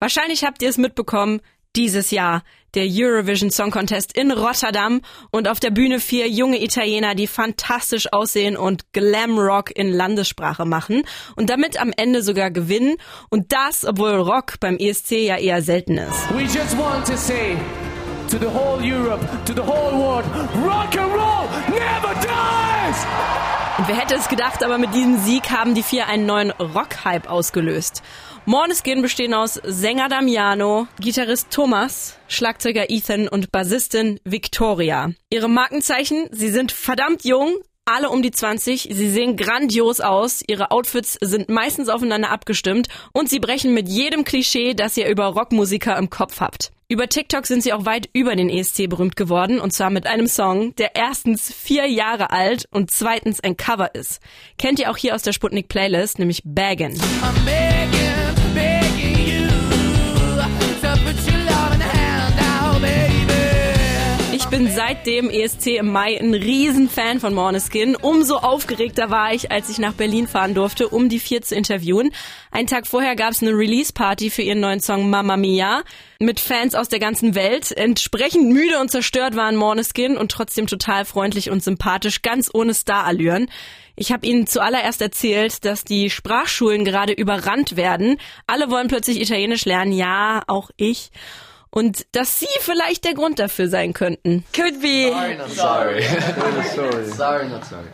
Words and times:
Wahrscheinlich 0.00 0.44
habt 0.44 0.62
ihr 0.62 0.68
es 0.68 0.78
mitbekommen, 0.78 1.40
dieses 1.74 2.12
Jahr 2.12 2.44
der 2.74 2.86
Eurovision 2.88 3.50
Song 3.50 3.72
Contest 3.72 4.16
in 4.16 4.30
Rotterdam 4.30 5.00
und 5.32 5.48
auf 5.48 5.58
der 5.58 5.70
Bühne 5.70 5.98
vier 5.98 6.28
junge 6.28 6.62
Italiener, 6.62 7.16
die 7.16 7.26
fantastisch 7.26 8.12
aussehen 8.12 8.56
und 8.56 8.92
Glamrock 8.92 9.76
in 9.76 9.92
Landessprache 9.92 10.64
machen 10.66 11.02
und 11.34 11.50
damit 11.50 11.80
am 11.80 11.92
Ende 11.96 12.22
sogar 12.22 12.52
gewinnen 12.52 12.94
und 13.28 13.52
das, 13.52 13.84
obwohl 13.84 14.14
Rock 14.14 14.60
beim 14.60 14.76
ESC 14.76 15.12
ja 15.26 15.36
eher 15.36 15.62
selten 15.62 15.98
ist. 15.98 16.30
We 16.32 16.42
just 16.42 16.78
want 16.78 17.04
to 17.04 17.16
say 17.16 17.56
to 18.30 18.38
the 18.38 18.46
whole 18.46 18.80
Europe, 18.80 19.26
to 19.46 19.52
the 19.52 19.62
whole 19.62 19.98
world, 19.98 20.24
rock 20.64 20.96
and 20.96 21.12
roll 21.12 21.48
never 21.70 22.14
dies! 22.20 23.06
Und 23.78 23.86
wer 23.86 23.96
hätte 23.96 24.16
es 24.16 24.28
gedacht, 24.28 24.64
aber 24.64 24.76
mit 24.76 24.92
diesem 24.92 25.18
Sieg 25.18 25.50
haben 25.50 25.74
die 25.74 25.84
vier 25.84 26.08
einen 26.08 26.26
neuen 26.26 26.50
Rock-Hype 26.50 27.30
ausgelöst. 27.30 28.02
Måneskin 28.46 29.02
bestehen 29.02 29.34
aus 29.34 29.60
Sänger 29.64 30.08
Damiano, 30.08 30.88
Gitarrist 31.00 31.50
Thomas, 31.50 32.18
Schlagzeuger 32.28 32.90
Ethan 32.90 33.28
und 33.28 33.52
Bassistin 33.52 34.20
Victoria. 34.24 35.12
Ihre 35.30 35.48
Markenzeichen, 35.48 36.28
sie 36.32 36.48
sind 36.48 36.72
verdammt 36.72 37.24
jung, 37.24 37.54
alle 37.84 38.10
um 38.10 38.22
die 38.22 38.30
20, 38.30 38.88
sie 38.92 39.10
sehen 39.10 39.36
grandios 39.36 40.00
aus, 40.00 40.42
ihre 40.46 40.70
Outfits 40.70 41.16
sind 41.20 41.48
meistens 41.48 41.88
aufeinander 41.88 42.30
abgestimmt 42.30 42.88
und 43.12 43.30
sie 43.30 43.40
brechen 43.40 43.72
mit 43.72 43.88
jedem 43.88 44.24
Klischee, 44.24 44.74
das 44.74 44.96
ihr 44.96 45.08
über 45.08 45.26
Rockmusiker 45.26 45.96
im 45.96 46.10
Kopf 46.10 46.40
habt. 46.40 46.70
Über 46.90 47.08
TikTok 47.08 47.46
sind 47.46 47.62
sie 47.62 47.72
auch 47.72 47.84
weit 47.84 48.08
über 48.14 48.34
den 48.34 48.48
ESC 48.48 48.88
berühmt 48.88 49.16
geworden 49.16 49.60
und 49.60 49.72
zwar 49.72 49.90
mit 49.90 50.06
einem 50.06 50.26
Song, 50.26 50.74
der 50.76 50.96
erstens 50.96 51.52
vier 51.52 51.86
Jahre 51.86 52.30
alt 52.30 52.66
und 52.70 52.90
zweitens 52.90 53.40
ein 53.40 53.56
Cover 53.56 53.94
ist. 53.94 54.20
Kennt 54.56 54.78
ihr 54.78 54.90
auch 54.90 54.96
hier 54.96 55.14
aus 55.14 55.22
der 55.22 55.32
Sputnik 55.32 55.68
Playlist, 55.68 56.18
nämlich 56.18 56.42
Baggin. 56.44 56.98
Bin 64.50 64.70
seit 64.70 65.06
dem 65.06 65.28
ESC 65.28 65.76
im 65.76 65.92
Mai 65.92 66.18
ein 66.18 66.32
Riesenfan 66.32 67.20
von 67.20 67.34
Måneskin. 67.34 67.96
Umso 67.96 68.36
aufgeregter 68.36 69.10
war 69.10 69.34
ich, 69.34 69.50
als 69.52 69.68
ich 69.68 69.78
nach 69.78 69.92
Berlin 69.92 70.26
fahren 70.26 70.54
durfte, 70.54 70.88
um 70.88 71.10
die 71.10 71.18
vier 71.18 71.42
zu 71.42 71.54
interviewen. 71.54 72.12
Einen 72.50 72.66
Tag 72.66 72.86
vorher 72.86 73.14
gab 73.14 73.32
es 73.32 73.42
eine 73.42 73.50
Release-Party 73.50 74.30
für 74.30 74.40
ihren 74.40 74.60
neuen 74.60 74.80
Song 74.80 75.10
Mamma 75.10 75.36
Mia 75.36 75.82
mit 76.18 76.40
Fans 76.40 76.74
aus 76.74 76.88
der 76.88 76.98
ganzen 76.98 77.34
Welt. 77.34 77.72
Entsprechend 77.72 78.50
müde 78.50 78.78
und 78.80 78.90
zerstört 78.90 79.36
waren 79.36 79.54
Måneskin 79.54 80.16
und 80.16 80.30
trotzdem 80.30 80.66
total 80.66 81.04
freundlich 81.04 81.50
und 81.50 81.62
sympathisch, 81.62 82.22
ganz 82.22 82.48
ohne 82.52 82.72
Starallüren. 82.72 83.50
Ich 83.96 84.12
habe 84.12 84.26
ihnen 84.26 84.46
zuallererst 84.46 85.02
erzählt, 85.02 85.66
dass 85.66 85.84
die 85.84 86.08
Sprachschulen 86.08 86.86
gerade 86.86 87.12
überrannt 87.12 87.76
werden. 87.76 88.16
Alle 88.46 88.70
wollen 88.70 88.88
plötzlich 88.88 89.20
Italienisch 89.20 89.66
lernen, 89.66 89.92
ja, 89.92 90.42
auch 90.46 90.70
ich. 90.76 91.10
Und 91.70 92.06
dass 92.12 92.38
sie 92.38 92.46
vielleicht 92.60 93.04
der 93.04 93.14
Grund 93.14 93.38
dafür 93.38 93.68
sein 93.68 93.92
könnten. 93.92 94.44
Could 94.54 94.80
be. 94.80 95.10
Sorry, 95.10 95.36
not 95.36 95.50
sorry. 95.50 96.02
sorry, 97.14 97.48
not 97.48 97.64
sorry. 97.64 97.88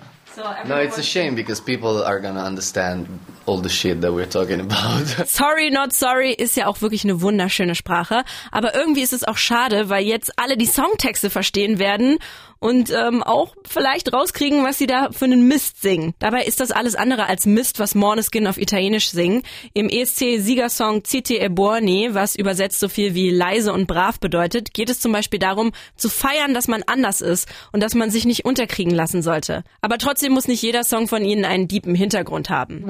No, 0.66 0.78
it's 0.78 0.98
a 0.98 1.03
shame 1.03 1.36
because 1.36 1.61
people 1.61 2.03
are 2.03 2.20
gonna 2.20 2.44
understand 2.44 3.06
all 3.47 3.61
the 3.62 3.69
shit 3.69 4.00
that 4.00 4.12
we're 4.12 4.28
talking 4.28 4.61
about. 4.61 5.06
Sorry, 5.28 5.70
not 5.70 5.92
sorry 5.92 6.33
ist 6.33 6.56
ja 6.56 6.66
auch 6.66 6.81
wirklich 6.81 7.05
eine 7.05 7.20
wunderschöne 7.20 7.75
Sprache. 7.75 8.25
Aber 8.50 8.75
irgendwie 8.75 9.03
ist 9.03 9.12
es 9.12 9.22
auch 9.22 9.36
schade, 9.36 9.91
weil 9.91 10.05
jetzt 10.05 10.33
alle 10.36 10.56
die 10.56 10.66
Songtexte 10.66 11.31
verstehen 11.31 11.78
werden 11.78 12.19
und 12.64 12.90
ähm, 12.90 13.22
auch 13.22 13.54
vielleicht 13.68 14.10
rauskriegen, 14.10 14.64
was 14.64 14.78
sie 14.78 14.86
da 14.86 15.10
für 15.12 15.26
einen 15.26 15.46
Mist 15.46 15.82
singen. 15.82 16.14
Dabei 16.18 16.44
ist 16.44 16.60
das 16.60 16.70
alles 16.70 16.94
andere 16.94 17.26
als 17.26 17.44
Mist, 17.44 17.78
was 17.78 17.94
Måneskin 17.94 18.46
auf 18.46 18.56
Italienisch 18.56 19.10
singen. 19.10 19.42
Im 19.74 19.90
ESC-Siegersong 19.90 21.04
Ziti 21.04 21.36
e 21.36 21.48
Buoni, 21.48 22.14
was 22.14 22.34
übersetzt 22.34 22.80
so 22.80 22.88
viel 22.88 23.14
wie 23.14 23.28
leise 23.28 23.70
und 23.70 23.86
brav 23.86 24.18
bedeutet, 24.18 24.72
geht 24.72 24.88
es 24.88 24.98
zum 24.98 25.12
Beispiel 25.12 25.38
darum, 25.38 25.72
zu 25.96 26.08
feiern, 26.08 26.54
dass 26.54 26.66
man 26.66 26.82
anders 26.86 27.20
ist 27.20 27.50
und 27.72 27.82
dass 27.82 27.94
man 27.94 28.10
sich 28.10 28.24
nicht 28.24 28.46
unterkriegen 28.46 28.94
lassen 28.94 29.20
sollte. 29.20 29.62
Aber 29.82 29.98
trotzdem 29.98 30.32
muss 30.32 30.48
nicht 30.48 30.62
jeder 30.62 30.84
Song 30.84 31.06
von 31.06 31.22
ihnen 31.22 31.44
einen 31.44 31.69
deepen 31.69 31.94
Hintergrund 31.94 32.48
haben. 32.48 32.88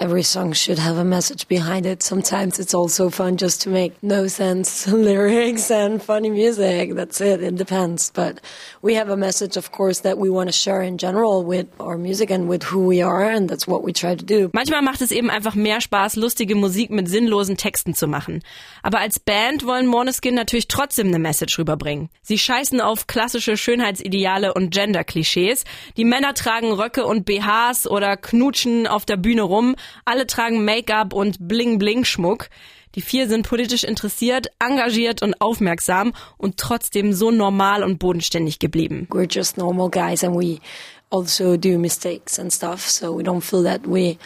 Every 0.00 0.22
song 0.22 0.54
should 0.54 0.78
have 0.78 0.96
a 0.96 1.04
message 1.04 1.46
behind 1.46 1.84
it. 1.84 2.02
Sometimes 2.02 2.58
it's 2.58 2.72
also 2.72 3.10
fun 3.10 3.36
just 3.36 3.60
to 3.62 3.68
make 3.68 3.92
no 4.02 4.26
sense 4.28 4.88
lyrics 5.08 5.70
and 5.70 6.02
funny 6.02 6.30
music. 6.30 6.94
That's 6.94 7.20
it. 7.20 7.42
It 7.42 7.56
depends. 7.56 8.10
But 8.10 8.40
we 8.80 8.94
have 8.94 9.10
a 9.10 9.16
message, 9.16 9.58
of 9.58 9.72
course, 9.72 10.00
that 10.00 10.16
we 10.16 10.30
want 10.30 10.48
to 10.48 10.52
share 10.52 10.80
in 10.80 10.96
general 10.96 11.44
with 11.44 11.66
our 11.78 11.98
music 11.98 12.30
and 12.30 12.48
with 12.48 12.62
who 12.62 12.86
we 12.86 13.02
are. 13.02 13.28
And 13.30 13.46
that's 13.46 13.68
what 13.68 13.82
we 13.82 13.92
try 13.92 14.14
to 14.14 14.24
do. 14.24 14.48
Manchmal 14.54 14.80
macht 14.80 15.02
es 15.02 15.12
eben 15.12 15.28
einfach 15.28 15.54
mehr 15.54 15.82
Spaß, 15.82 16.16
lustige 16.16 16.54
Musik 16.54 16.90
mit 16.90 17.08
sinnlosen 17.08 17.58
Texten 17.58 17.94
zu 17.94 18.06
machen. 18.06 18.42
Aber 18.82 19.00
als 19.00 19.20
Band 19.20 19.66
wollen 19.66 19.86
Måneskin 19.86 20.34
natürlich 20.34 20.68
trotzdem 20.68 21.08
eine 21.08 21.18
Message 21.18 21.58
rüberbringen. 21.58 22.08
Sie 22.22 22.38
scheißen 22.38 22.80
auf 22.80 23.06
klassische 23.06 23.58
Schönheitsideale 23.58 24.54
und 24.54 24.70
Gender-Klischees. 24.70 25.64
Die 25.98 26.06
Männer 26.06 26.32
tragen 26.32 26.72
Röcke 26.72 27.04
und 27.04 27.26
BHs 27.26 27.86
oder 27.86 28.16
knutschen 28.16 28.86
auf 28.86 29.04
der 29.04 29.18
Bühne 29.18 29.42
rum. 29.42 29.76
Alle 30.04 30.26
tragen 30.26 30.64
Make-up 30.64 31.12
und 31.12 31.36
Bling-Bling-Schmuck. 31.40 32.48
Die 32.96 33.02
vier 33.02 33.28
sind 33.28 33.48
politisch 33.48 33.84
interessiert, 33.84 34.48
engagiert 34.58 35.22
und 35.22 35.40
aufmerksam 35.40 36.12
und 36.38 36.56
trotzdem 36.56 37.12
so 37.12 37.30
normal 37.30 37.84
und 37.84 37.98
bodenständig 37.98 38.58
geblieben. 38.58 39.06
We're 39.10 39.32
just 39.32 39.56
normal 39.56 39.90
guys 39.90 40.24
and 40.24 40.34
we 40.34 40.58
also 41.10 41.56
do 41.56 41.78
mistakes 41.78 42.38
and 42.38 42.52
stuff. 42.52 42.88
So 42.88 43.16
we 43.16 43.22
don't 43.22 43.42
feel 43.42 43.62
that 43.62 43.82
we 43.86 44.18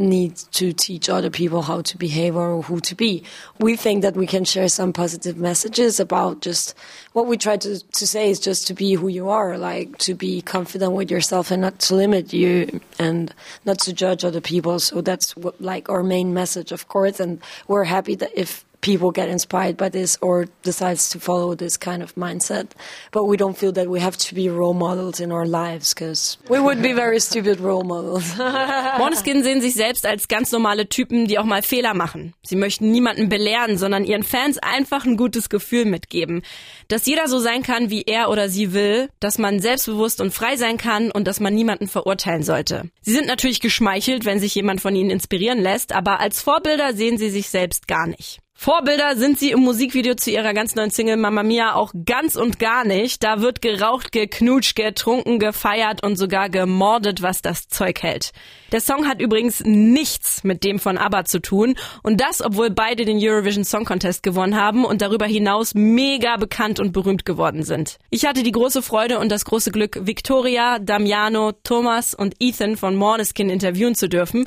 need 0.00 0.36
to 0.52 0.72
teach 0.72 1.08
other 1.08 1.30
people 1.30 1.62
how 1.62 1.82
to 1.82 1.98
behave 1.98 2.34
or 2.36 2.62
who 2.62 2.80
to 2.80 2.94
be. 2.94 3.22
We 3.58 3.76
think 3.76 4.02
that 4.02 4.16
we 4.16 4.26
can 4.26 4.44
share 4.44 4.68
some 4.68 4.92
positive 4.92 5.36
messages 5.36 6.00
about 6.00 6.40
just 6.40 6.74
what 7.12 7.26
we 7.26 7.36
try 7.36 7.56
to, 7.58 7.78
to 7.78 8.06
say 8.06 8.30
is 8.30 8.40
just 8.40 8.66
to 8.68 8.74
be 8.74 8.94
who 8.94 9.08
you 9.08 9.28
are, 9.28 9.58
like 9.58 9.98
to 9.98 10.14
be 10.14 10.42
confident 10.42 10.92
with 10.92 11.10
yourself 11.10 11.50
and 11.50 11.62
not 11.62 11.78
to 11.80 11.94
limit 11.94 12.32
you 12.32 12.80
and 12.98 13.34
not 13.64 13.78
to 13.80 13.92
judge 13.92 14.24
other 14.24 14.40
people. 14.40 14.78
So 14.80 15.00
that's 15.00 15.36
what, 15.36 15.60
like 15.60 15.88
our 15.88 16.02
main 16.02 16.34
message, 16.34 16.72
of 16.72 16.88
course. 16.88 17.20
And 17.20 17.40
we're 17.68 17.84
happy 17.84 18.14
that 18.16 18.30
if 18.34 18.64
people 18.80 19.10
get 19.10 19.28
inspired 19.28 19.76
by 19.76 19.88
this 19.88 20.18
or 20.20 20.46
decides 20.62 21.08
to 21.10 21.20
follow 21.20 21.54
this 21.54 21.78
kind 21.78 22.02
of 22.02 22.14
mindset. 22.14 22.70
But 23.12 23.26
we 23.26 23.36
don't 23.36 23.56
feel 23.56 23.72
that 23.72 23.88
we 23.88 24.00
have 24.00 24.16
to 24.16 24.34
be 24.34 24.48
role 24.48 24.74
models 24.74 25.20
in 25.20 25.32
our 25.32 25.46
lives 25.46 25.94
because 25.94 26.38
we 26.48 26.58
would 26.58 26.82
be 26.82 26.92
very 26.92 27.20
stupid 27.20 27.60
role 27.60 27.84
models. 27.84 28.24
Måneskin 28.98 29.42
sehen 29.42 29.60
sich 29.60 29.74
selbst 29.74 30.06
als 30.06 30.28
ganz 30.28 30.52
normale 30.52 30.88
Typen, 30.88 31.26
die 31.26 31.38
auch 31.38 31.44
mal 31.44 31.62
Fehler 31.62 31.94
machen. 31.94 32.34
Sie 32.42 32.56
möchten 32.56 32.90
niemanden 32.90 33.28
belehren, 33.28 33.78
sondern 33.78 34.04
ihren 34.04 34.22
Fans 34.22 34.58
einfach 34.58 35.04
ein 35.04 35.16
gutes 35.16 35.48
Gefühl 35.48 35.84
mitgeben. 35.84 36.42
Dass 36.88 37.06
jeder 37.06 37.28
so 37.28 37.38
sein 37.38 37.62
kann, 37.62 37.90
wie 37.90 38.02
er 38.02 38.30
oder 38.30 38.48
sie 38.48 38.72
will, 38.72 39.08
dass 39.20 39.38
man 39.38 39.60
selbstbewusst 39.60 40.20
und 40.20 40.32
frei 40.32 40.56
sein 40.56 40.78
kann 40.78 41.10
und 41.10 41.26
dass 41.26 41.40
man 41.40 41.54
niemanden 41.54 41.88
verurteilen 41.88 42.42
sollte. 42.42 42.90
Sie 43.02 43.12
sind 43.12 43.26
natürlich 43.26 43.60
geschmeichelt, 43.60 44.24
wenn 44.24 44.40
sich 44.40 44.54
jemand 44.54 44.80
von 44.80 44.94
ihnen 44.94 45.10
inspirieren 45.10 45.60
lässt, 45.60 45.92
aber 45.92 46.20
als 46.20 46.42
Vorbilder 46.42 46.94
sehen 46.94 47.18
sie 47.18 47.30
sich 47.30 47.48
selbst 47.48 47.88
gar 47.88 48.06
nicht. 48.06 48.40
Vorbilder 48.62 49.16
sind 49.16 49.38
sie 49.38 49.52
im 49.52 49.60
Musikvideo 49.60 50.16
zu 50.16 50.30
ihrer 50.30 50.52
ganz 50.52 50.74
neuen 50.74 50.90
Single 50.90 51.16
Mamma 51.16 51.42
Mia 51.42 51.76
auch 51.76 51.94
ganz 52.04 52.36
und 52.36 52.58
gar 52.58 52.84
nicht. 52.84 53.24
Da 53.24 53.40
wird 53.40 53.62
geraucht, 53.62 54.12
geknutscht, 54.12 54.76
getrunken, 54.76 55.38
gefeiert 55.38 56.04
und 56.04 56.16
sogar 56.16 56.50
gemordet, 56.50 57.22
was 57.22 57.40
das 57.40 57.68
Zeug 57.68 58.02
hält. 58.02 58.32
Der 58.70 58.82
Song 58.82 59.08
hat 59.08 59.22
übrigens 59.22 59.62
nichts 59.64 60.44
mit 60.44 60.62
dem 60.62 60.78
von 60.78 60.98
ABBA 60.98 61.24
zu 61.24 61.40
tun 61.40 61.74
und 62.02 62.20
das, 62.20 62.42
obwohl 62.42 62.68
beide 62.68 63.06
den 63.06 63.16
Eurovision 63.18 63.64
Song 63.64 63.86
Contest 63.86 64.22
gewonnen 64.22 64.56
haben 64.56 64.84
und 64.84 65.00
darüber 65.00 65.24
hinaus 65.24 65.72
mega 65.72 66.36
bekannt 66.36 66.80
und 66.80 66.92
berühmt 66.92 67.24
geworden 67.24 67.62
sind. 67.62 67.96
Ich 68.10 68.26
hatte 68.26 68.42
die 68.42 68.52
große 68.52 68.82
Freude 68.82 69.20
und 69.20 69.32
das 69.32 69.46
große 69.46 69.70
Glück, 69.70 70.00
Victoria, 70.02 70.78
Damiano, 70.78 71.52
Thomas 71.64 72.14
und 72.14 72.34
Ethan 72.40 72.76
von 72.76 72.94
Måneskin 72.94 73.48
interviewen 73.48 73.94
zu 73.94 74.06
dürfen 74.06 74.46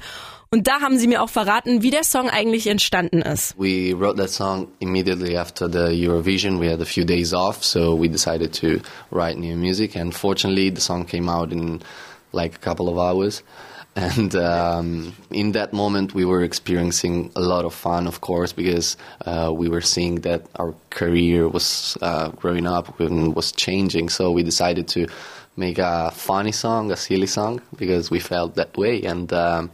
und 0.54 0.68
da 0.68 0.82
haben 0.82 1.00
sie 1.00 1.08
mir 1.08 1.24
auch 1.24 1.30
verraten, 1.30 1.82
wie 1.82 1.90
der 1.90 2.04
Song 2.04 2.30
eigentlich 2.30 2.68
entstanden 2.68 3.24
ist. 3.24 3.56
We 3.58 3.96
wrote 3.98 4.18
that 4.18 4.30
song 4.30 4.68
immediately 4.80 5.36
after 5.36 5.68
the 5.68 5.90
Eurovision. 5.90 6.60
We 6.60 6.70
had 6.70 6.80
a 6.80 6.86
few 6.86 7.06
days 7.06 7.34
off, 7.34 7.64
so 7.64 8.00
we 8.00 8.08
decided 8.08 8.54
to 8.62 8.80
write 9.10 9.40
new 9.40 9.56
music. 9.56 9.96
And 9.96 10.14
fortunately, 10.14 10.70
the 10.70 10.80
song 10.80 11.08
came 11.08 11.28
out 11.28 11.52
in 11.52 11.82
like 12.34 12.54
a 12.54 12.60
couple 12.60 12.88
of 12.88 13.00
hours. 13.00 13.42
And 13.96 14.36
um, 14.36 15.14
in 15.30 15.52
that 15.52 15.72
moment, 15.72 16.16
we 16.16 16.26
were 16.26 16.44
experiencing 16.44 17.32
a 17.36 17.42
lot 17.42 17.64
of 17.64 17.76
fun, 17.76 18.08
of 18.08 18.22
course, 18.22 18.52
because 18.52 18.98
uh, 19.26 19.52
we 19.56 19.70
were 19.70 19.82
seeing 19.82 20.22
that 20.22 20.42
our 20.56 20.74
career 20.90 21.48
was 21.48 21.96
uh, 22.02 22.30
growing 22.30 22.66
up 22.66 23.00
and 23.00 23.36
was 23.36 23.52
changing. 23.52 24.10
So 24.10 24.32
we 24.32 24.42
decided 24.42 24.88
to 24.90 25.08
make 25.58 25.78
a 25.78 26.12
funny 26.12 26.52
song, 26.52 26.92
a 26.92 26.96
silly 26.96 27.28
song, 27.28 27.62
because 27.78 28.10
we 28.10 28.20
felt 28.20 28.56
that 28.56 28.76
way. 28.78 29.04
And 29.04 29.32
um, 29.32 29.70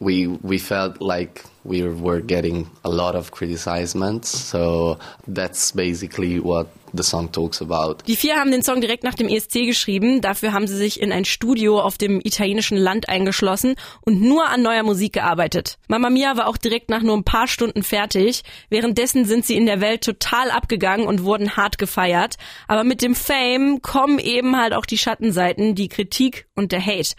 we 0.00 0.28
we 0.42 0.58
felt 0.58 1.00
like 1.00 1.44
we 1.64 1.82
were 1.82 2.20
getting 2.20 2.66
a 2.84 2.88
lot 2.88 3.14
of 3.14 3.30
criticizements. 3.30 4.28
So 4.28 4.98
that's 5.26 5.72
basically 5.72 6.40
what 6.40 6.68
the 6.94 7.02
song 7.02 7.30
talks 7.30 7.60
about. 7.60 8.04
Die 8.06 8.16
vier 8.16 8.36
haben 8.36 8.50
den 8.50 8.62
Song 8.62 8.80
direkt 8.80 9.04
nach 9.04 9.14
dem 9.14 9.28
ESC 9.28 9.66
geschrieben. 9.66 10.20
Dafür 10.20 10.52
haben 10.52 10.66
sie 10.66 10.76
sich 10.76 11.00
in 11.00 11.12
ein 11.12 11.24
Studio 11.24 11.80
auf 11.80 11.98
dem 11.98 12.20
italienischen 12.20 12.78
Land 12.78 13.08
eingeschlossen 13.08 13.74
und 14.00 14.20
nur 14.20 14.48
an 14.48 14.62
neuer 14.62 14.82
Musik 14.82 15.14
gearbeitet. 15.14 15.78
Mamma 15.88 16.10
Mia 16.10 16.36
war 16.36 16.48
auch 16.48 16.56
direkt 16.56 16.88
nach 16.88 17.02
nur 17.02 17.16
ein 17.16 17.24
paar 17.24 17.48
Stunden 17.48 17.82
fertig. 17.82 18.42
Währenddessen 18.70 19.24
sind 19.24 19.44
sie 19.44 19.56
in 19.56 19.66
der 19.66 19.80
Welt 19.80 20.02
total 20.02 20.50
abgegangen 20.50 21.06
und 21.06 21.24
wurden 21.24 21.56
hart 21.56 21.78
gefeiert. 21.78 22.36
Aber 22.66 22.84
mit 22.84 23.02
dem 23.02 23.14
Fame 23.14 23.82
kommen 23.82 24.18
eben 24.18 24.56
halt 24.56 24.72
auch 24.72 24.86
die 24.86 24.98
Schattenseiten, 24.98 25.74
die 25.74 25.88
Kritik 25.88 26.46
und 26.54 26.72
der 26.72 26.84
Hate. 26.84 27.14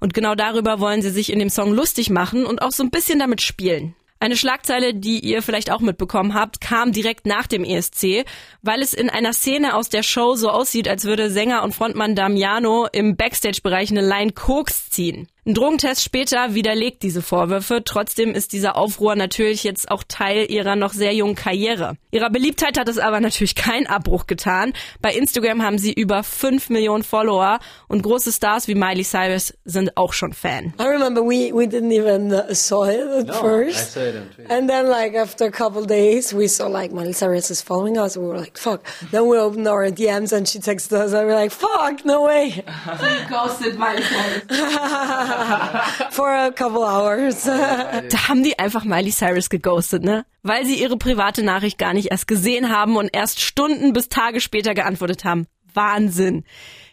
Und 0.00 0.14
genau 0.14 0.34
darüber 0.34 0.80
wollen 0.80 1.02
sie 1.02 1.10
sich 1.10 1.32
in 1.32 1.38
dem 1.38 1.50
Song 1.50 1.72
lustig 1.72 2.10
machen 2.10 2.46
und 2.46 2.62
auch 2.62 2.72
so 2.72 2.82
ein 2.82 2.90
bisschen 2.90 3.18
damit 3.18 3.42
spielen. 3.42 3.94
Eine 4.20 4.36
Schlagzeile, 4.36 4.94
die 4.94 5.20
ihr 5.20 5.42
vielleicht 5.42 5.70
auch 5.70 5.80
mitbekommen 5.80 6.34
habt, 6.34 6.60
kam 6.60 6.90
direkt 6.90 7.24
nach 7.24 7.46
dem 7.46 7.62
ESC, 7.62 8.24
weil 8.62 8.82
es 8.82 8.92
in 8.92 9.10
einer 9.10 9.32
Szene 9.32 9.76
aus 9.76 9.90
der 9.90 10.02
Show 10.02 10.34
so 10.34 10.50
aussieht, 10.50 10.88
als 10.88 11.04
würde 11.04 11.30
Sänger 11.30 11.62
und 11.62 11.72
Frontmann 11.72 12.16
Damiano 12.16 12.88
im 12.92 13.16
Backstage-Bereich 13.16 13.90
eine 13.90 14.06
Line 14.06 14.32
Koks 14.32 14.90
ziehen. 14.90 15.28
Ein 15.46 15.54
Drogentest 15.54 16.02
später 16.02 16.54
widerlegt 16.54 17.02
diese 17.02 17.22
Vorwürfe. 17.22 17.82
Trotzdem 17.84 18.34
ist 18.34 18.52
dieser 18.52 18.76
Aufruhr 18.76 19.16
natürlich 19.16 19.64
jetzt 19.64 19.90
auch 19.90 20.02
Teil 20.06 20.50
ihrer 20.50 20.76
noch 20.76 20.92
sehr 20.92 21.14
jungen 21.14 21.36
Karriere. 21.36 21.96
Ihrer 22.10 22.28
Beliebtheit 22.28 22.78
hat 22.78 22.88
es 22.88 22.98
aber 22.98 23.20
natürlich 23.20 23.54
keinen 23.54 23.86
Abbruch 23.86 24.26
getan. 24.26 24.74
Bei 25.00 25.14
Instagram 25.14 25.62
haben 25.62 25.78
sie 25.78 25.92
über 25.92 26.22
5 26.22 26.68
Millionen 26.70 27.02
Follower 27.02 27.60
und 27.86 28.02
große 28.02 28.32
Stars 28.32 28.68
wie 28.68 28.74
Miley 28.74 29.04
Cyrus 29.04 29.54
sind 29.64 29.96
auch 29.96 30.12
schon 30.12 30.32
Fan. 30.34 30.74
I 30.78 30.84
remember 30.84 31.22
we, 31.22 31.50
we 31.54 31.64
didn't 31.64 31.92
even 31.92 32.32
uh, 32.32 32.54
saw 32.54 32.84
it 32.84 33.00
at 33.00 33.26
No, 33.28 33.32
first. 33.34 33.78
I 33.78 34.00
saw 34.00 34.00
it 34.00 34.16
on 34.16 34.30
Twitter. 34.34 34.52
And 34.52 34.68
then, 34.68 34.86
like, 34.88 35.14
after 35.14 35.46
a 35.46 35.50
couple 35.50 35.86
days, 35.86 36.34
we 36.34 36.48
saw, 36.48 36.66
like, 36.66 36.92
Miley 36.92 37.14
Cyrus 37.14 37.50
is 37.50 37.62
following 37.62 37.96
us. 37.96 38.16
We 38.16 38.24
were 38.26 38.36
like, 38.36 38.58
fuck. 38.58 38.84
Then 39.10 39.26
we 39.28 39.38
opened 39.38 39.66
our 39.66 39.86
DMs 39.90 40.32
and 40.32 40.46
she 40.46 40.58
texted 40.58 40.92
us. 40.92 41.12
And 41.12 41.26
we 41.26 41.32
were 41.32 41.40
like, 41.40 41.52
fuck, 41.52 42.04
no 42.04 42.24
way. 42.24 42.62
Ghosted 43.30 43.78
Miley 43.78 44.02
Cyrus. 44.02 44.42
For 46.10 46.28
a 46.28 46.50
couple 46.50 46.82
hours. 46.82 47.44
Da 47.44 48.28
haben 48.28 48.42
die 48.42 48.58
einfach 48.58 48.84
Miley 48.84 49.10
Cyrus 49.10 49.50
geghostet, 49.50 50.04
ne? 50.04 50.24
Weil 50.42 50.64
sie 50.64 50.80
ihre 50.80 50.96
private 50.96 51.42
Nachricht 51.42 51.78
gar 51.78 51.94
nicht 51.94 52.10
erst 52.10 52.26
gesehen 52.26 52.70
haben 52.70 52.96
und 52.96 53.10
erst 53.12 53.40
Stunden 53.40 53.92
bis 53.92 54.08
Tage 54.08 54.40
später 54.40 54.74
geantwortet 54.74 55.24
haben. 55.24 55.46
Wahnsinn. 55.74 56.44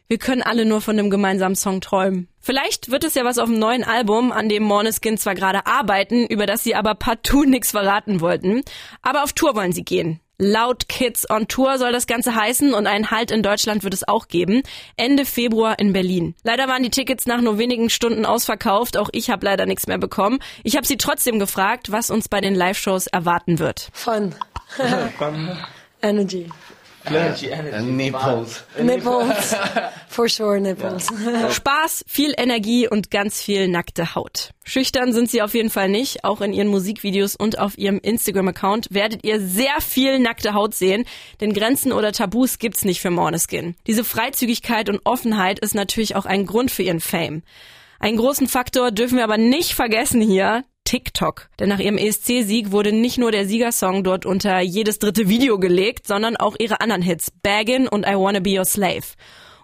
Wir 0.08 0.20
können 0.20 0.44
alle 0.44 0.66
nur 0.66 0.82
von 0.82 1.00
einem 1.00 1.10
gemeinsamen 1.10 1.56
Song 1.56 1.82
träumen. 1.82 2.28
Vielleicht 2.40 2.92
wird 2.92 3.04
es 3.04 3.16
ja 3.16 3.26
was 3.26 3.40
auf 3.40 3.50
dem 3.50 3.58
neuen 3.58 3.84
Album, 3.84 4.32
an 4.32 4.50
dem 4.50 4.62
Måneskin 4.62 5.18
zwar 5.18 5.34
gerade 5.34 5.66
arbeiten, 5.66 6.28
über 6.28 6.46
das 6.46 6.64
sie 6.64 6.76
aber 6.76 6.94
partout 6.94 7.46
nichts 7.46 7.72
verraten 7.72 8.22
wollten. 8.22 8.62
Aber 9.02 9.24
auf 9.24 9.34
Tour 9.34 9.56
wollen 9.56 9.72
sie 9.72 9.84
gehen. 9.84 10.20
Loud 10.38 10.88
Kids 10.90 11.30
on 11.30 11.48
Tour 11.48 11.78
soll 11.78 11.92
das 11.92 12.08
Ganze 12.08 12.36
heißen 12.36 12.74
und 12.74 12.88
einen 12.88 13.12
Halt 13.12 13.32
in 13.32 13.44
Deutschland 13.44 13.84
wird 13.84 13.94
es 13.94 14.08
auch 14.08 14.28
geben. 14.28 14.64
Ende 14.98 15.26
Februar 15.26 15.80
in 15.80 15.94
Berlin. 15.94 16.36
Leider 16.44 16.68
waren 16.68 16.84
die 16.84 16.90
Tickets 16.90 17.26
nach 17.26 17.42
nur 17.42 17.58
wenigen 17.58 17.90
Stunden 17.90 18.26
ausverkauft. 18.26 18.98
Auch 18.98 19.10
ich 19.14 19.30
habe 19.30 19.46
leider 19.46 19.66
nichts 19.66 19.88
mehr 19.88 19.98
bekommen. 19.98 20.40
Ich 20.64 20.76
habe 20.76 20.86
sie 20.86 20.98
trotzdem 20.98 21.40
gefragt, 21.40 21.92
was 21.92 22.10
uns 22.10 22.28
bei 22.28 22.42
den 22.42 22.56
Live-Shows 22.56 23.08
erwarten 23.08 23.60
wird. 23.60 23.90
Fun. 23.94 24.36
Energy. 26.02 26.50
Energy, 27.08 27.48
energy. 27.48 27.92
Nipples. 27.92 28.64
Nipples. 28.82 29.56
For 30.08 30.30
sure, 30.30 30.60
nipples. 30.60 31.08
Spaß, 31.52 32.06
viel 32.08 32.34
Energie 32.38 32.88
und 32.88 33.12
ganz 33.12 33.42
viel 33.42 33.68
nackte 33.68 34.16
Haut. 34.16 34.52
Schüchtern 34.64 35.14
sind 35.14 35.30
sie 35.30 35.42
auf 35.42 35.54
jeden 35.54 35.70
Fall 35.70 35.90
nicht. 35.90 36.24
Auch 36.24 36.42
in 36.42 36.54
ihren 36.54 36.68
Musikvideos 36.68 37.36
und 37.36 37.60
auf 37.60 37.78
ihrem 37.78 38.00
Instagram-Account 38.00 38.88
werdet 38.92 39.24
ihr 39.24 39.40
sehr 39.40 39.82
viel 39.82 40.20
nackte 40.20 40.54
Haut 40.54 40.74
sehen, 40.74 41.06
denn 41.42 41.54
Grenzen 41.54 41.92
oder 41.92 42.12
Tabus 42.12 42.60
gibt's 42.60 42.86
nicht 42.86 43.02
für 43.02 43.12
Måneskin. 43.12 43.76
Diese 43.88 44.04
Freizügigkeit 44.04 44.90
und 44.90 45.02
Offenheit 45.04 45.60
ist 45.60 45.76
natürlich 45.76 46.16
auch 46.16 46.26
ein 46.26 46.46
Grund 46.46 46.72
für 46.72 46.84
ihren 46.84 47.00
Fame. 47.00 47.44
Einen 48.00 48.18
großen 48.18 48.48
Faktor 48.48 48.92
dürfen 48.92 49.18
wir 49.18 49.24
aber 49.24 49.38
nicht 49.38 49.74
vergessen 49.74 50.22
hier. 50.22 50.64
TikTok. 50.86 51.50
Denn 51.60 51.68
nach 51.68 51.80
ihrem 51.80 51.98
ESC-Sieg 51.98 52.72
wurde 52.72 52.94
nicht 52.94 53.18
nur 53.18 53.32
der 53.32 53.46
Siegersong 53.46 54.04
dort 54.04 54.26
unter 54.26 54.62
jedes 54.62 55.00
dritte 55.00 55.28
Video 55.28 55.60
gelegt, 55.60 56.08
sondern 56.08 56.38
auch 56.38 56.56
ihre 56.58 56.80
anderen 56.80 57.02
Hits 57.02 57.32
Baggin 57.44 57.88
und 57.88 58.08
I 58.08 58.16
Wanna 58.16 58.40
Be 58.40 58.58
Your 58.58 58.66
Slave. 58.66 59.04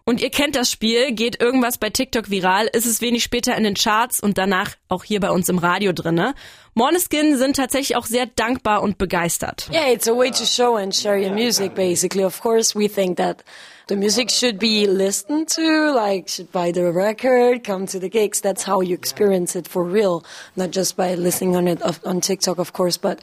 Und 0.04 0.20
ihr 0.20 0.32
kennt 0.32 0.56
das 0.56 0.72
Spiel, 0.72 1.14
geht 1.14 1.42
irgendwas 1.42 1.78
bei 1.78 1.90
TikTok 1.90 2.30
viral, 2.30 2.68
ist 2.74 2.88
es 2.88 3.02
wenig 3.02 3.24
später 3.24 3.56
in 3.56 3.64
den 3.64 3.76
Charts 3.76 4.20
und 4.20 4.38
danach 4.38 4.76
auch 4.90 5.04
hier 5.04 5.20
bei 5.20 5.30
uns 5.30 5.48
im 5.48 5.60
Radio 5.60 5.94
drinne. 5.94 6.34
Måneskin 6.74 7.38
sind 7.38 7.58
tatsächlich 7.58 7.98
auch 7.98 8.06
sehr 8.06 8.26
dankbar 8.26 8.82
und 8.82 8.98
begeistert. 8.98 9.68
Yeah, 9.72 9.92
it's 9.92 10.08
a 10.08 10.16
way 10.16 10.32
to 10.32 10.46
show 10.46 10.78
and 10.78 10.96
share 10.96 11.18
your 11.18 11.34
music, 11.34 11.76
basically. 11.76 12.24
Of 12.24 12.42
course, 12.42 12.74
we 12.74 12.88
think 12.88 13.18
that 13.18 13.44
the 13.88 13.98
music 13.98 14.30
should 14.30 14.58
be 14.58 14.88
listened 14.88 15.50
to, 15.50 15.92
like, 15.94 16.30
should 16.30 16.50
buy 16.50 16.72
the 16.72 16.94
record, 16.94 17.66
come 17.66 17.88
to 17.88 18.00
the 18.00 18.08
gigs. 18.08 18.40
That's 18.40 18.64
how 18.64 18.80
you 18.80 18.94
experience 18.94 19.54
it 19.58 19.68
for 19.68 19.84
real, 19.84 20.24
not 20.56 20.72
just 20.72 20.96
by 20.96 21.16
listening 21.16 21.58
on 21.58 21.68
it 21.68 21.82
on 22.06 22.22
TikTok, 22.22 22.58
of 22.58 22.72
course, 22.72 22.96
but 22.96 23.20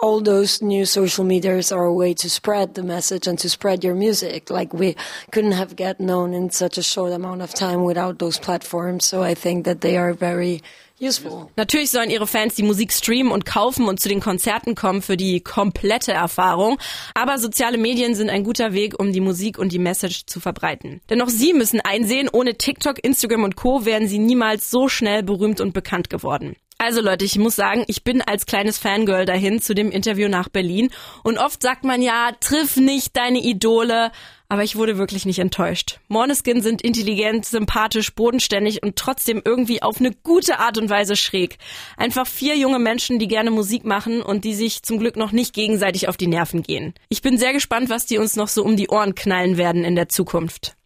all 0.00 0.20
those 0.20 0.60
new 0.60 0.84
social 0.84 1.24
medias 1.24 1.70
are 1.70 1.84
a 1.84 1.94
way 1.94 2.14
to 2.14 2.28
spread 2.28 2.74
the 2.74 2.82
message 2.82 3.28
and 3.28 3.38
to 3.38 3.48
spread 3.48 3.84
your 3.84 3.94
music. 3.94 4.50
Like, 4.50 4.74
we 4.74 4.96
couldn't 5.30 5.52
have 5.52 5.76
get 5.76 6.00
known 6.00 6.34
in 6.34 6.50
such 6.50 6.78
a 6.78 6.82
short 6.82 7.12
amount 7.12 7.42
of 7.42 7.54
time 7.54 7.84
without 7.84 8.18
those 8.18 8.40
platforms. 8.40 9.04
So 9.04 9.22
I 9.22 9.34
think 9.34 9.66
that 9.66 9.82
they 9.82 9.96
are 9.96 10.14
very 10.14 10.62
useful. 11.00 11.48
Natürlich 11.56 11.90
sollen 11.90 12.10
ihre 12.10 12.26
Fans 12.26 12.54
die 12.54 12.62
Musik 12.62 12.92
streamen 12.92 13.32
und 13.32 13.44
kaufen 13.44 13.86
und 13.86 14.00
zu 14.00 14.08
den 14.08 14.20
Konzerten 14.20 14.74
kommen 14.74 15.02
für 15.02 15.16
die 15.16 15.40
komplette 15.40 16.12
Erfahrung. 16.12 16.78
Aber 17.14 17.38
soziale 17.38 17.78
Medien 17.78 18.14
sind 18.14 18.30
ein 18.30 18.44
guter 18.44 18.72
Weg, 18.72 18.98
um 18.98 19.12
die 19.12 19.20
Musik 19.20 19.58
und 19.58 19.72
die 19.72 19.78
Message 19.78 20.26
zu 20.26 20.40
verbreiten. 20.40 21.00
Denn 21.10 21.20
auch 21.22 21.28
sie 21.28 21.52
müssen 21.52 21.80
einsehen, 21.80 22.28
ohne 22.32 22.56
TikTok, 22.56 23.02
Instagram 23.04 23.44
und 23.44 23.56
Co. 23.56 23.84
wären 23.84 24.08
sie 24.08 24.18
niemals 24.18 24.70
so 24.70 24.88
schnell 24.88 25.22
berühmt 25.22 25.60
und 25.60 25.72
bekannt 25.72 26.10
geworden. 26.10 26.56
Also 26.80 27.00
Leute, 27.00 27.24
ich 27.24 27.36
muss 27.36 27.56
sagen, 27.56 27.82
ich 27.88 28.04
bin 28.04 28.22
als 28.22 28.46
kleines 28.46 28.78
Fangirl 28.78 29.24
dahin 29.24 29.60
zu 29.60 29.74
dem 29.74 29.90
Interview 29.90 30.28
nach 30.28 30.48
Berlin 30.48 30.90
und 31.24 31.36
oft 31.36 31.60
sagt 31.60 31.82
man 31.82 32.00
ja, 32.00 32.30
triff 32.38 32.76
nicht 32.76 33.16
deine 33.16 33.40
Idole, 33.40 34.12
aber 34.48 34.64
ich 34.64 34.76
wurde 34.76 34.96
wirklich 34.96 35.26
nicht 35.26 35.38
enttäuscht. 35.38 36.00
Måneskin 36.08 36.62
sind 36.62 36.80
intelligent, 36.80 37.44
sympathisch, 37.44 38.14
bodenständig 38.14 38.82
und 38.82 38.96
trotzdem 38.96 39.42
irgendwie 39.44 39.82
auf 39.82 40.00
eine 40.00 40.12
gute 40.12 40.58
Art 40.58 40.78
und 40.78 40.88
Weise 40.88 41.16
schräg. 41.16 41.58
Einfach 41.96 42.26
vier 42.26 42.56
junge 42.56 42.78
Menschen, 42.78 43.18
die 43.18 43.28
gerne 43.28 43.50
Musik 43.50 43.84
machen 43.84 44.22
und 44.22 44.44
die 44.44 44.54
sich 44.54 44.82
zum 44.82 44.98
Glück 44.98 45.16
noch 45.16 45.32
nicht 45.32 45.52
gegenseitig 45.52 46.08
auf 46.08 46.16
die 46.16 46.28
Nerven 46.28 46.62
gehen. 46.62 46.94
Ich 47.10 47.20
bin 47.20 47.36
sehr 47.36 47.52
gespannt, 47.52 47.90
was 47.90 48.06
die 48.06 48.18
uns 48.18 48.36
noch 48.36 48.48
so 48.48 48.64
um 48.64 48.76
die 48.76 48.88
Ohren 48.88 49.14
knallen 49.14 49.58
werden 49.58 49.84
in 49.84 49.96
der 49.96 50.08
Zukunft. 50.08 50.77